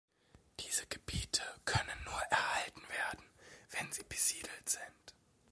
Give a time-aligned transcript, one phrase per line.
[0.61, 3.23] Diese Gebiete können nur erhalten werden,
[3.69, 5.13] wenn sie besiedelt sind.